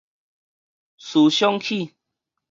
[0.97, 1.93] 思想起